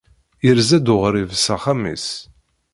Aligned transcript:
Yerza-d 0.45 0.87
uɣrib 0.95 1.29
s 1.43 1.45
axxam-is. 1.55 2.07